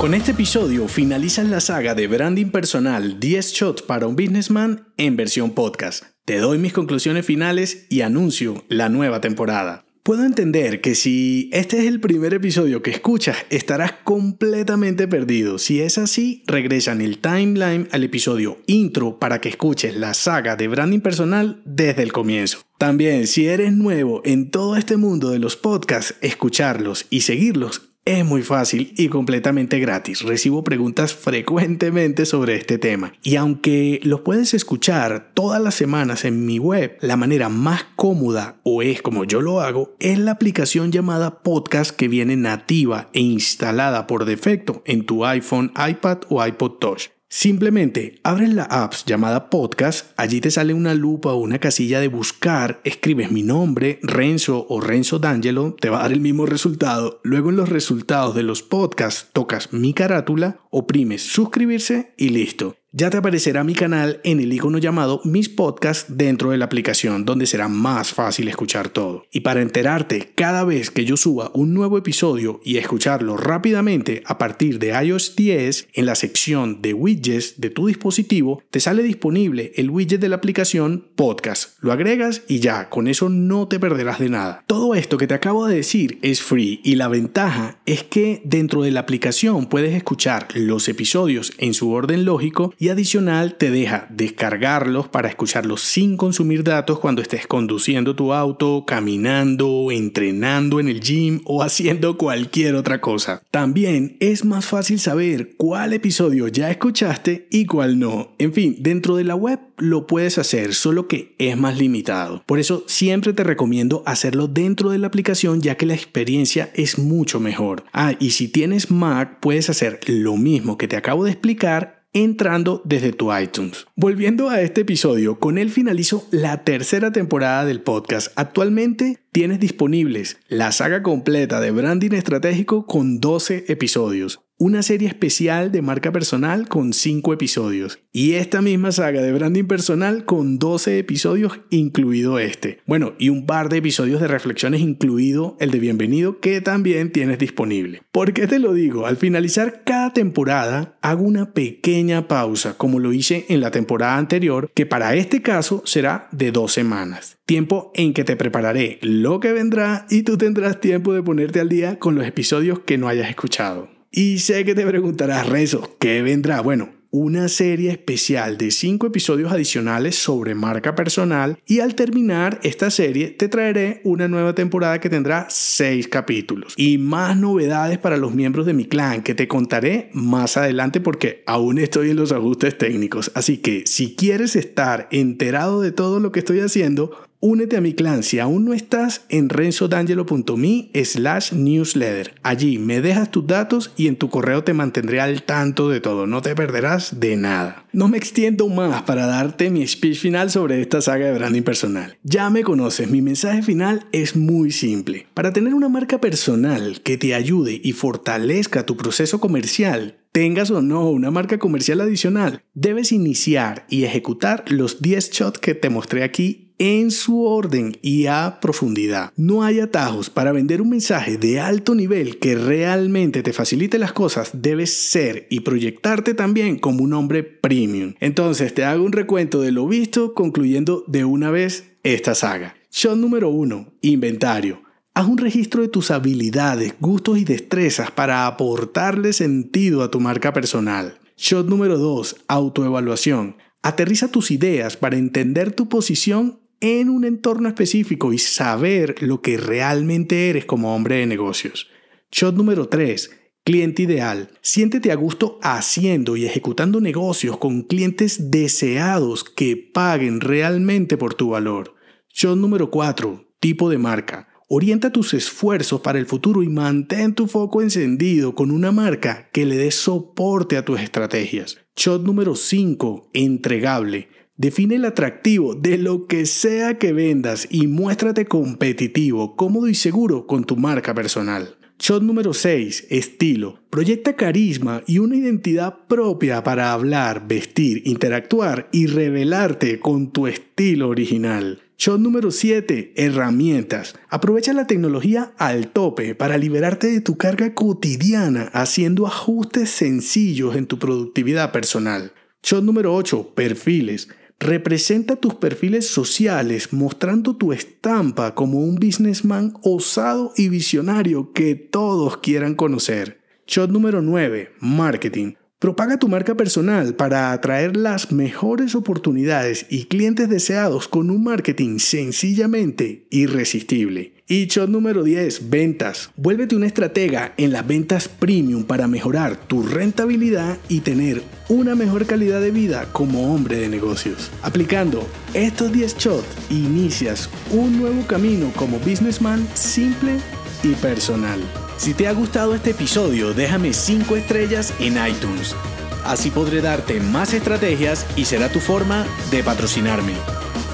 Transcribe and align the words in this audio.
Con 0.00 0.14
este 0.14 0.30
episodio 0.30 0.88
finaliza 0.88 1.44
la 1.44 1.60
saga 1.60 1.94
de 1.94 2.06
branding 2.06 2.46
personal 2.46 3.20
10 3.20 3.52
shots 3.52 3.82
para 3.82 4.06
un 4.06 4.16
businessman 4.16 4.88
en 4.96 5.14
versión 5.14 5.50
podcast. 5.50 6.04
Te 6.24 6.38
doy 6.38 6.56
mis 6.56 6.72
conclusiones 6.72 7.26
finales 7.26 7.84
y 7.90 8.00
anuncio 8.00 8.64
la 8.70 8.88
nueva 8.88 9.20
temporada. 9.20 9.84
Puedo 10.02 10.24
entender 10.24 10.80
que 10.80 10.94
si 10.94 11.50
este 11.52 11.80
es 11.80 11.84
el 11.84 12.00
primer 12.00 12.32
episodio 12.32 12.80
que 12.80 12.92
escuchas, 12.92 13.36
estarás 13.50 13.92
completamente 14.02 15.06
perdido. 15.06 15.58
Si 15.58 15.82
es 15.82 15.98
así, 15.98 16.44
regresa 16.46 16.92
en 16.92 17.02
el 17.02 17.18
timeline 17.18 17.86
al 17.92 18.02
episodio 18.02 18.56
intro 18.66 19.18
para 19.18 19.42
que 19.42 19.50
escuches 19.50 19.94
la 19.94 20.14
saga 20.14 20.56
de 20.56 20.68
branding 20.68 21.00
personal 21.00 21.60
desde 21.66 22.02
el 22.02 22.14
comienzo. 22.14 22.62
También, 22.78 23.26
si 23.26 23.48
eres 23.48 23.74
nuevo 23.74 24.22
en 24.24 24.50
todo 24.50 24.78
este 24.78 24.96
mundo 24.96 25.28
de 25.28 25.40
los 25.40 25.56
podcasts, 25.58 26.14
escucharlos 26.22 27.04
y 27.10 27.20
seguirlos 27.20 27.89
es 28.04 28.24
muy 28.24 28.42
fácil 28.42 28.94
y 28.96 29.08
completamente 29.08 29.78
gratis. 29.78 30.22
Recibo 30.22 30.64
preguntas 30.64 31.14
frecuentemente 31.14 32.26
sobre 32.26 32.56
este 32.56 32.78
tema. 32.78 33.12
Y 33.22 33.36
aunque 33.36 34.00
los 34.02 34.22
puedes 34.22 34.54
escuchar 34.54 35.32
todas 35.34 35.60
las 35.62 35.74
semanas 35.74 36.24
en 36.24 36.46
mi 36.46 36.58
web, 36.58 36.96
la 37.00 37.16
manera 37.16 37.48
más 37.48 37.84
cómoda, 37.96 38.56
o 38.62 38.82
es 38.82 39.02
como 39.02 39.24
yo 39.24 39.40
lo 39.40 39.60
hago, 39.60 39.94
es 40.00 40.18
la 40.18 40.32
aplicación 40.32 40.92
llamada 40.92 41.42
Podcast 41.42 41.94
que 41.94 42.08
viene 42.08 42.36
nativa 42.36 43.10
e 43.12 43.20
instalada 43.20 44.06
por 44.06 44.24
defecto 44.24 44.82
en 44.86 45.04
tu 45.04 45.24
iPhone, 45.24 45.72
iPad 45.76 46.20
o 46.28 46.44
iPod 46.44 46.78
Touch. 46.78 47.19
Simplemente 47.32 48.18
abres 48.24 48.52
la 48.52 48.64
app 48.64 48.92
llamada 49.06 49.50
podcast, 49.50 50.10
allí 50.16 50.40
te 50.40 50.50
sale 50.50 50.74
una 50.74 50.94
lupa 50.94 51.32
o 51.32 51.36
una 51.36 51.60
casilla 51.60 52.00
de 52.00 52.08
buscar, 52.08 52.80
escribes 52.82 53.30
mi 53.30 53.44
nombre, 53.44 54.00
Renzo 54.02 54.66
o 54.68 54.80
Renzo 54.80 55.20
D'Angelo, 55.20 55.76
te 55.78 55.90
va 55.90 56.00
a 56.00 56.02
dar 56.02 56.12
el 56.12 56.20
mismo 56.20 56.44
resultado. 56.44 57.20
Luego 57.22 57.50
en 57.50 57.56
los 57.56 57.68
resultados 57.68 58.34
de 58.34 58.42
los 58.42 58.62
podcasts 58.62 59.28
tocas 59.32 59.72
mi 59.72 59.94
carátula, 59.94 60.58
oprimes 60.70 61.22
suscribirse 61.22 62.14
y 62.16 62.30
listo 62.30 62.79
ya 62.92 63.08
te 63.08 63.18
aparecerá 63.18 63.62
mi 63.62 63.74
canal 63.74 64.20
en 64.24 64.40
el 64.40 64.52
icono 64.52 64.78
llamado 64.78 65.20
Mis 65.24 65.48
Podcasts 65.48 66.06
dentro 66.16 66.50
de 66.50 66.58
la 66.58 66.64
aplicación, 66.64 67.24
donde 67.24 67.46
será 67.46 67.68
más 67.68 68.12
fácil 68.12 68.48
escuchar 68.48 68.88
todo. 68.88 69.26
Y 69.30 69.40
para 69.40 69.62
enterarte 69.62 70.32
cada 70.34 70.64
vez 70.64 70.90
que 70.90 71.04
yo 71.04 71.16
suba 71.16 71.52
un 71.54 71.72
nuevo 71.72 71.98
episodio 71.98 72.60
y 72.64 72.78
escucharlo 72.78 73.36
rápidamente 73.36 74.24
a 74.26 74.38
partir 74.38 74.80
de 74.80 74.88
iOS 75.04 75.36
10, 75.36 75.88
en 75.92 76.06
la 76.06 76.16
sección 76.16 76.82
de 76.82 76.92
widgets 76.92 77.60
de 77.60 77.70
tu 77.70 77.86
dispositivo, 77.86 78.62
te 78.72 78.80
sale 78.80 79.04
disponible 79.04 79.72
el 79.76 79.90
widget 79.90 80.20
de 80.20 80.28
la 80.28 80.36
aplicación 80.36 81.10
Podcast. 81.14 81.78
Lo 81.80 81.92
agregas 81.92 82.42
y 82.48 82.58
ya, 82.58 82.88
con 82.88 83.06
eso 83.06 83.28
no 83.28 83.68
te 83.68 83.78
perderás 83.78 84.18
de 84.18 84.30
nada. 84.30 84.64
Todo 84.66 84.96
esto 84.96 85.16
que 85.16 85.28
te 85.28 85.34
acabo 85.34 85.68
de 85.68 85.76
decir 85.76 86.18
es 86.22 86.42
free 86.42 86.80
y 86.82 86.96
la 86.96 87.06
ventaja 87.06 87.80
es 87.86 88.02
que 88.02 88.42
dentro 88.44 88.82
de 88.82 88.90
la 88.90 89.00
aplicación 89.00 89.66
puedes 89.66 89.94
escuchar 89.94 90.48
los 90.54 90.88
episodios 90.88 91.52
en 91.58 91.72
su 91.72 91.92
orden 91.92 92.24
lógico 92.24 92.74
y 92.80 92.88
adicional 92.88 93.56
te 93.56 93.70
deja 93.70 94.06
descargarlos 94.08 95.06
para 95.06 95.28
escucharlos 95.28 95.82
sin 95.82 96.16
consumir 96.16 96.64
datos 96.64 96.98
cuando 96.98 97.20
estés 97.20 97.46
conduciendo 97.46 98.16
tu 98.16 98.32
auto, 98.32 98.84
caminando, 98.86 99.90
entrenando 99.90 100.80
en 100.80 100.88
el 100.88 101.00
gym 101.00 101.42
o 101.44 101.62
haciendo 101.62 102.16
cualquier 102.16 102.76
otra 102.76 103.02
cosa. 103.02 103.42
También 103.50 104.16
es 104.18 104.46
más 104.46 104.64
fácil 104.64 104.98
saber 104.98 105.56
cuál 105.58 105.92
episodio 105.92 106.48
ya 106.48 106.70
escuchaste 106.70 107.46
y 107.50 107.66
cuál 107.66 107.98
no. 107.98 108.34
En 108.38 108.54
fin, 108.54 108.76
dentro 108.80 109.16
de 109.16 109.24
la 109.24 109.34
web 109.34 109.60
lo 109.76 110.06
puedes 110.06 110.38
hacer, 110.38 110.72
solo 110.72 111.06
que 111.06 111.34
es 111.38 111.58
más 111.58 111.76
limitado. 111.76 112.42
Por 112.46 112.58
eso 112.58 112.84
siempre 112.86 113.34
te 113.34 113.44
recomiendo 113.44 114.02
hacerlo 114.06 114.48
dentro 114.48 114.88
de 114.88 114.98
la 114.98 115.08
aplicación 115.08 115.60
ya 115.60 115.76
que 115.76 115.84
la 115.84 115.94
experiencia 115.94 116.70
es 116.74 116.98
mucho 116.98 117.40
mejor. 117.40 117.84
Ah, 117.92 118.14
y 118.18 118.30
si 118.30 118.48
tienes 118.48 118.90
Mac 118.90 119.38
puedes 119.40 119.68
hacer 119.68 120.00
lo 120.06 120.38
mismo 120.38 120.78
que 120.78 120.88
te 120.88 120.96
acabo 120.96 121.24
de 121.24 121.32
explicar 121.32 121.99
entrando 122.12 122.82
desde 122.84 123.12
tu 123.12 123.34
iTunes. 123.36 123.86
Volviendo 123.96 124.48
a 124.48 124.60
este 124.60 124.82
episodio, 124.82 125.38
con 125.38 125.58
él 125.58 125.70
finalizo 125.70 126.26
la 126.30 126.64
tercera 126.64 127.12
temporada 127.12 127.64
del 127.64 127.80
podcast. 127.80 128.32
Actualmente 128.36 129.18
tienes 129.32 129.60
disponibles 129.60 130.38
la 130.48 130.72
saga 130.72 131.02
completa 131.02 131.60
de 131.60 131.70
branding 131.70 132.12
estratégico 132.12 132.86
con 132.86 133.20
12 133.20 133.64
episodios 133.68 134.40
una 134.60 134.82
serie 134.82 135.08
especial 135.08 135.72
de 135.72 135.80
marca 135.80 136.12
personal 136.12 136.68
con 136.68 136.92
5 136.92 137.32
episodios 137.32 137.98
y 138.12 138.32
esta 138.32 138.60
misma 138.60 138.92
saga 138.92 139.22
de 139.22 139.32
branding 139.32 139.64
personal 139.64 140.26
con 140.26 140.58
12 140.58 140.98
episodios 140.98 141.60
incluido 141.70 142.38
este. 142.38 142.80
Bueno, 142.84 143.14
y 143.18 143.30
un 143.30 143.46
par 143.46 143.70
de 143.70 143.78
episodios 143.78 144.20
de 144.20 144.28
reflexiones 144.28 144.82
incluido 144.82 145.56
el 145.60 145.70
de 145.70 145.78
bienvenido 145.78 146.40
que 146.40 146.60
también 146.60 147.10
tienes 147.10 147.38
disponible. 147.38 148.02
¿Por 148.12 148.34
qué 148.34 148.46
te 148.46 148.58
lo 148.58 148.74
digo? 148.74 149.06
Al 149.06 149.16
finalizar 149.16 149.82
cada 149.82 150.12
temporada 150.12 150.98
hago 151.00 151.22
una 151.22 151.54
pequeña 151.54 152.28
pausa 152.28 152.76
como 152.76 152.98
lo 152.98 153.14
hice 153.14 153.46
en 153.48 153.62
la 153.62 153.70
temporada 153.70 154.18
anterior 154.18 154.70
que 154.74 154.84
para 154.84 155.14
este 155.14 155.40
caso 155.40 155.82
será 155.86 156.28
de 156.32 156.52
dos 156.52 156.74
semanas. 156.74 157.38
Tiempo 157.46 157.92
en 157.94 158.12
que 158.12 158.24
te 158.24 158.36
prepararé 158.36 158.98
lo 159.00 159.40
que 159.40 159.54
vendrá 159.54 160.04
y 160.10 160.22
tú 160.22 160.36
tendrás 160.36 160.80
tiempo 160.80 161.14
de 161.14 161.22
ponerte 161.22 161.60
al 161.60 161.70
día 161.70 161.98
con 161.98 162.14
los 162.14 162.26
episodios 162.26 162.80
que 162.80 162.98
no 162.98 163.08
hayas 163.08 163.30
escuchado. 163.30 163.99
Y 164.12 164.40
sé 164.40 164.64
que 164.64 164.74
te 164.74 164.84
preguntarás, 164.84 165.48
Rezo, 165.48 165.96
¿qué 166.00 166.20
vendrá? 166.20 166.60
Bueno, 166.62 166.88
una 167.12 167.46
serie 167.46 167.92
especial 167.92 168.58
de 168.58 168.72
5 168.72 169.06
episodios 169.06 169.52
adicionales 169.52 170.16
sobre 170.16 170.56
marca 170.56 170.96
personal 170.96 171.60
y 171.64 171.78
al 171.78 171.94
terminar 171.94 172.58
esta 172.64 172.90
serie 172.90 173.28
te 173.28 173.48
traeré 173.48 174.00
una 174.02 174.26
nueva 174.26 174.52
temporada 174.56 175.00
que 175.00 175.10
tendrá 175.10 175.46
6 175.48 176.08
capítulos 176.08 176.74
y 176.76 176.98
más 176.98 177.36
novedades 177.36 177.98
para 177.98 178.16
los 178.16 178.34
miembros 178.34 178.66
de 178.66 178.74
mi 178.74 178.84
clan 178.84 179.22
que 179.22 179.36
te 179.36 179.46
contaré 179.46 180.10
más 180.12 180.56
adelante 180.56 181.00
porque 181.00 181.44
aún 181.46 181.78
estoy 181.78 182.10
en 182.10 182.16
los 182.16 182.32
ajustes 182.32 182.78
técnicos. 182.78 183.30
Así 183.36 183.58
que 183.58 183.84
si 183.86 184.16
quieres 184.16 184.56
estar 184.56 185.06
enterado 185.12 185.80
de 185.80 185.92
todo 185.92 186.18
lo 186.18 186.32
que 186.32 186.40
estoy 186.40 186.58
haciendo, 186.58 187.16
Únete 187.42 187.78
a 187.78 187.80
mi 187.80 187.94
clan 187.94 188.22
si 188.22 188.38
aún 188.38 188.66
no 188.66 188.74
estás 188.74 189.22
en 189.30 189.48
renzodangelo.me 189.48 190.90
slash 191.04 191.54
newsletter. 191.54 192.34
Allí 192.42 192.78
me 192.78 193.00
dejas 193.00 193.30
tus 193.30 193.46
datos 193.46 193.92
y 193.96 194.08
en 194.08 194.16
tu 194.16 194.28
correo 194.28 194.62
te 194.62 194.74
mantendré 194.74 195.22
al 195.22 195.42
tanto 195.44 195.88
de 195.88 196.02
todo. 196.02 196.26
No 196.26 196.42
te 196.42 196.54
perderás 196.54 197.18
de 197.18 197.38
nada. 197.38 197.86
No 197.94 198.08
me 198.08 198.18
extiendo 198.18 198.68
más 198.68 199.04
para 199.04 199.24
darte 199.24 199.70
mi 199.70 199.86
speech 199.86 200.18
final 200.18 200.50
sobre 200.50 200.82
esta 200.82 201.00
saga 201.00 201.28
de 201.28 201.38
branding 201.38 201.62
personal. 201.62 202.18
Ya 202.24 202.50
me 202.50 202.62
conoces, 202.62 203.10
mi 203.10 203.22
mensaje 203.22 203.62
final 203.62 204.06
es 204.12 204.36
muy 204.36 204.70
simple. 204.70 205.26
Para 205.32 205.54
tener 205.54 205.72
una 205.72 205.88
marca 205.88 206.20
personal 206.20 207.00
que 207.00 207.16
te 207.16 207.34
ayude 207.34 207.80
y 207.82 207.92
fortalezca 207.92 208.84
tu 208.84 208.98
proceso 208.98 209.40
comercial, 209.40 210.18
tengas 210.30 210.70
o 210.70 210.82
no 210.82 211.08
una 211.08 211.30
marca 211.30 211.58
comercial 211.58 212.02
adicional, 212.02 212.64
debes 212.74 213.12
iniciar 213.12 213.86
y 213.88 214.04
ejecutar 214.04 214.64
los 214.68 215.00
10 215.00 215.30
shots 215.30 215.58
que 215.58 215.74
te 215.74 215.88
mostré 215.88 216.22
aquí 216.22 216.69
en 216.80 217.10
su 217.10 217.44
orden 217.44 217.98
y 218.00 218.24
a 218.24 218.58
profundidad. 218.58 219.34
No 219.36 219.62
hay 219.62 219.80
atajos 219.80 220.30
para 220.30 220.50
vender 220.50 220.80
un 220.80 220.88
mensaje 220.88 221.36
de 221.36 221.60
alto 221.60 221.94
nivel 221.94 222.38
que 222.38 222.54
realmente 222.54 223.42
te 223.42 223.52
facilite 223.52 223.98
las 223.98 224.14
cosas. 224.14 224.50
Debes 224.54 224.90
ser 224.90 225.46
y 225.50 225.60
proyectarte 225.60 226.32
también 226.32 226.78
como 226.78 227.04
un 227.04 227.12
hombre 227.12 227.42
premium. 227.42 228.14
Entonces 228.18 228.72
te 228.72 228.84
hago 228.84 229.04
un 229.04 229.12
recuento 229.12 229.60
de 229.60 229.72
lo 229.72 229.86
visto, 229.86 230.32
concluyendo 230.32 231.04
de 231.06 231.26
una 231.26 231.50
vez 231.50 231.92
esta 232.02 232.34
saga. 232.34 232.76
Shot 232.90 233.18
número 233.18 233.50
1. 233.50 233.92
Inventario. 234.00 234.82
Haz 235.12 235.28
un 235.28 235.36
registro 235.36 235.82
de 235.82 235.88
tus 235.88 236.10
habilidades, 236.10 236.94
gustos 236.98 237.36
y 237.36 237.44
destrezas 237.44 238.10
para 238.10 238.46
aportarle 238.46 239.34
sentido 239.34 240.02
a 240.02 240.10
tu 240.10 240.18
marca 240.18 240.54
personal. 240.54 241.18
Shot 241.36 241.68
número 241.68 241.98
2. 241.98 242.36
Autoevaluación. 242.48 243.56
Aterriza 243.82 244.28
tus 244.28 244.50
ideas 244.50 244.96
para 244.96 245.16
entender 245.16 245.72
tu 245.72 245.88
posición 245.88 246.59
en 246.80 247.10
un 247.10 247.24
entorno 247.24 247.68
específico 247.68 248.32
y 248.32 248.38
saber 248.38 249.22
lo 249.22 249.42
que 249.42 249.56
realmente 249.56 250.48
eres 250.48 250.64
como 250.64 250.94
hombre 250.94 251.16
de 251.16 251.26
negocios. 251.26 251.88
Shot 252.32 252.54
número 252.56 252.88
3. 252.88 253.30
Cliente 253.64 254.02
ideal. 254.02 254.50
Siéntete 254.62 255.12
a 255.12 255.16
gusto 255.16 255.58
haciendo 255.62 256.36
y 256.36 256.46
ejecutando 256.46 257.00
negocios 257.00 257.58
con 257.58 257.82
clientes 257.82 258.50
deseados 258.50 259.44
que 259.44 259.76
paguen 259.76 260.40
realmente 260.40 261.18
por 261.18 261.34
tu 261.34 261.50
valor. 261.50 261.94
Shot 262.32 262.56
número 262.56 262.90
4. 262.90 263.44
Tipo 263.60 263.90
de 263.90 263.98
marca. 263.98 264.48
Orienta 264.68 265.10
tus 265.10 265.34
esfuerzos 265.34 266.00
para 266.00 266.18
el 266.18 266.26
futuro 266.26 266.62
y 266.62 266.68
mantén 266.68 267.34
tu 267.34 267.48
foco 267.48 267.82
encendido 267.82 268.54
con 268.54 268.70
una 268.70 268.92
marca 268.92 269.50
que 269.52 269.66
le 269.66 269.76
dé 269.76 269.90
soporte 269.90 270.76
a 270.76 270.84
tus 270.84 271.00
estrategias. 271.00 271.78
Shot 271.96 272.22
número 272.22 272.54
5. 272.54 273.30
Entregable. 273.34 274.28
Define 274.60 274.96
el 274.96 275.06
atractivo 275.06 275.74
de 275.74 275.96
lo 275.96 276.26
que 276.26 276.44
sea 276.44 276.98
que 276.98 277.14
vendas 277.14 277.66
y 277.70 277.86
muéstrate 277.86 278.44
competitivo, 278.44 279.56
cómodo 279.56 279.88
y 279.88 279.94
seguro 279.94 280.46
con 280.46 280.64
tu 280.64 280.76
marca 280.76 281.14
personal. 281.14 281.76
Shot 281.98 282.22
número 282.22 282.52
6. 282.52 283.06
Estilo. 283.08 283.78
Proyecta 283.88 284.36
carisma 284.36 285.02
y 285.06 285.16
una 285.16 285.36
identidad 285.36 286.00
propia 286.06 286.62
para 286.62 286.92
hablar, 286.92 287.48
vestir, 287.48 288.02
interactuar 288.04 288.90
y 288.92 289.06
revelarte 289.06 289.98
con 289.98 290.30
tu 290.30 290.46
estilo 290.46 291.08
original. 291.08 291.80
Shot 291.96 292.20
número 292.20 292.50
7. 292.50 293.14
Herramientas. 293.16 294.14
Aprovecha 294.28 294.74
la 294.74 294.86
tecnología 294.86 295.54
al 295.56 295.88
tope 295.88 296.34
para 296.34 296.58
liberarte 296.58 297.06
de 297.06 297.22
tu 297.22 297.38
carga 297.38 297.72
cotidiana 297.72 298.68
haciendo 298.74 299.26
ajustes 299.26 299.88
sencillos 299.88 300.76
en 300.76 300.84
tu 300.84 300.98
productividad 300.98 301.72
personal. 301.72 302.34
Shot 302.62 302.84
número 302.84 303.14
8. 303.14 303.54
Perfiles. 303.54 304.28
Representa 304.62 305.36
tus 305.36 305.54
perfiles 305.54 306.06
sociales 306.06 306.92
mostrando 306.92 307.56
tu 307.56 307.72
estampa 307.72 308.54
como 308.54 308.80
un 308.80 308.96
businessman 308.96 309.72
osado 309.82 310.52
y 310.54 310.68
visionario 310.68 311.54
que 311.54 311.74
todos 311.74 312.36
quieran 312.36 312.74
conocer. 312.74 313.40
Shot 313.66 313.90
número 313.90 314.20
9. 314.20 314.72
Marketing. 314.80 315.54
Propaga 315.78 316.18
tu 316.18 316.28
marca 316.28 316.56
personal 316.56 317.14
para 317.14 317.52
atraer 317.52 317.96
las 317.96 318.32
mejores 318.32 318.94
oportunidades 318.94 319.86
y 319.88 320.04
clientes 320.04 320.50
deseados 320.50 321.08
con 321.08 321.30
un 321.30 321.42
marketing 321.42 321.98
sencillamente 321.98 323.26
irresistible. 323.30 324.34
Y 324.52 324.66
shot 324.66 324.88
número 324.88 325.22
10, 325.22 325.70
ventas. 325.70 326.32
Vuélvete 326.34 326.74
una 326.74 326.88
estratega 326.88 327.54
en 327.56 327.70
las 327.70 327.86
ventas 327.86 328.26
premium 328.26 328.82
para 328.82 329.06
mejorar 329.06 329.54
tu 329.54 329.84
rentabilidad 329.84 330.76
y 330.88 331.02
tener 331.02 331.40
una 331.68 331.94
mejor 331.94 332.26
calidad 332.26 332.60
de 332.60 332.72
vida 332.72 333.06
como 333.12 333.54
hombre 333.54 333.76
de 333.76 333.88
negocios. 333.88 334.50
Aplicando 334.62 335.24
estos 335.54 335.92
10 335.92 336.16
shots, 336.18 336.48
inicias 336.68 337.48
un 337.70 338.00
nuevo 338.00 338.26
camino 338.26 338.72
como 338.74 338.98
businessman 338.98 339.68
simple 339.74 340.38
y 340.82 340.94
personal. 340.94 341.60
Si 341.96 342.12
te 342.12 342.26
ha 342.26 342.32
gustado 342.32 342.74
este 342.74 342.90
episodio, 342.90 343.54
déjame 343.54 343.92
5 343.92 344.34
estrellas 344.34 344.92
en 344.98 345.12
iTunes. 345.28 345.76
Así 346.24 346.50
podré 346.50 346.80
darte 346.80 347.20
más 347.20 347.54
estrategias 347.54 348.26
y 348.34 348.46
será 348.46 348.68
tu 348.68 348.80
forma 348.80 349.28
de 349.52 349.62
patrocinarme. 349.62 350.59